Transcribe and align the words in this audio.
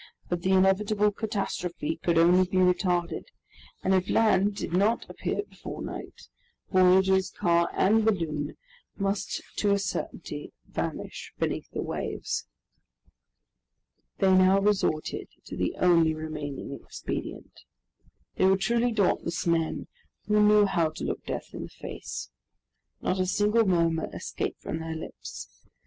But 0.29 0.41
the 0.41 0.49
inevitable 0.53 1.11
catastrophe 1.11 1.97
could 2.03 2.17
only 2.17 2.47
be 2.47 2.57
retarded, 2.57 3.25
and 3.83 3.93
if 3.93 4.09
land 4.09 4.55
did 4.55 4.73
not 4.73 5.07
appear 5.07 5.43
before 5.47 5.83
night, 5.83 6.27
voyagers, 6.71 7.29
car, 7.29 7.69
and 7.73 8.03
balloon 8.03 8.57
must 8.97 9.43
to 9.57 9.69
a 9.73 9.77
certainty 9.77 10.53
vanish 10.65 11.33
beneath 11.37 11.69
the 11.69 11.83
waves. 11.83 12.47
They 14.17 14.33
now 14.33 14.59
resorted 14.59 15.27
to 15.45 15.55
the 15.55 15.75
only 15.77 16.15
remaining 16.15 16.73
expedient. 16.73 17.59
They 18.37 18.45
were 18.45 18.57
truly 18.57 18.91
dauntless 18.91 19.45
men, 19.45 19.85
who 20.25 20.41
knew 20.41 20.65
how 20.65 20.89
to 20.89 21.03
look 21.03 21.27
death 21.27 21.53
in 21.53 21.61
the 21.61 21.69
face. 21.69 22.31
Not 23.03 23.19
a 23.19 23.27
single 23.27 23.67
murmur 23.67 24.09
escaped 24.11 24.63
from 24.63 24.79
their 24.79 24.95
lips. 24.95 25.47